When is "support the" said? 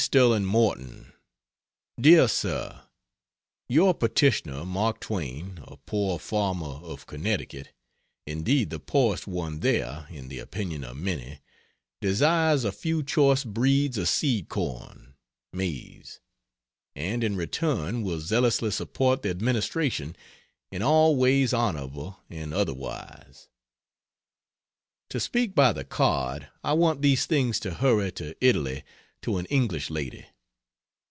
18.71-19.29